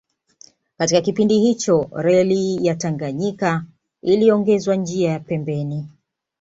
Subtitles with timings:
[0.77, 3.65] Katika kipindi hicho Reli ya Tanganyika
[4.01, 5.89] iliongezwa njia ya pembeni